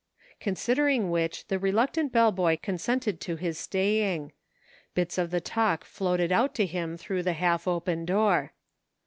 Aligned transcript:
Considering 0.39 1.11
which 1.11 1.45
the 1.45 1.59
reluctant 1.59 2.11
bell 2.11 2.31
boy 2.31 2.57
con 2.63 2.73
sented 2.73 3.19
to 3.19 3.35
his 3.35 3.59
staying. 3.59 4.31
Bits 4.95 5.19
of 5.19 5.29
the 5.29 5.39
talk 5.39 5.83
floated 5.83 6.31
out 6.31 6.55
to 6.55 6.65
him 6.65 6.97
through 6.97 7.21
the 7.21 7.33
half 7.33 7.67
open 7.67 8.05
door. 8.05 8.51